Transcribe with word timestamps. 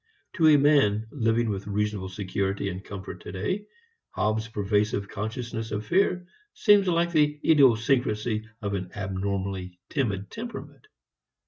To 0.37 0.47
a 0.47 0.57
man 0.57 1.05
living 1.11 1.51
with 1.51 1.67
reasonable 1.67 2.09
security 2.09 2.69
and 2.69 2.83
comfort 2.83 3.21
today, 3.21 3.67
Hobbes' 4.09 4.47
pervasive 4.47 5.07
consciousness 5.07 5.69
of 5.69 5.85
fear 5.85 6.25
seems 6.55 6.87
like 6.87 7.11
the 7.11 7.39
idiosyncrasy 7.45 8.49
of 8.63 8.73
an 8.73 8.89
abnormally 8.95 9.77
timid 9.91 10.31
temperament. 10.31 10.87